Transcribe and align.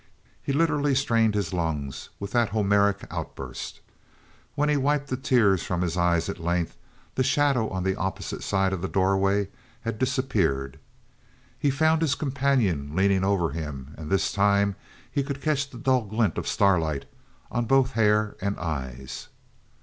He 0.41 0.51
literally 0.51 0.95
strained 0.95 1.35
his 1.35 1.53
lungs 1.53 2.09
with 2.19 2.31
that 2.31 2.49
Homeric 2.49 3.05
outburst. 3.11 3.81
When 4.55 4.67
he 4.67 4.75
wiped 4.75 5.09
the 5.09 5.15
tears 5.15 5.61
from 5.61 5.83
his 5.83 5.95
eyes, 5.95 6.27
at 6.27 6.39
length, 6.39 6.75
the 7.13 7.23
shadow 7.23 7.69
on 7.69 7.83
the 7.83 7.95
opposite 7.95 8.41
side 8.41 8.73
of 8.73 8.81
the 8.81 8.87
doorway 8.87 9.49
had 9.81 9.99
disappeared. 9.99 10.79
He 11.59 11.69
found 11.69 12.01
his 12.01 12.15
companion 12.15 12.95
leaning 12.95 13.23
over 13.23 13.51
him, 13.51 13.93
and 13.95 14.09
this 14.09 14.31
time 14.31 14.75
he 15.11 15.21
could 15.21 15.39
catch 15.39 15.69
the 15.69 15.77
dull 15.77 16.05
glint 16.05 16.39
of 16.39 16.47
starlight 16.47 17.05
on 17.51 17.65
both 17.65 17.91
hair 17.91 18.35
and 18.41 18.59
eyes. 18.59 19.27